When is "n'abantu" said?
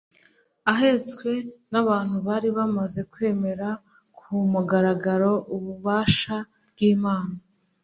1.71-2.15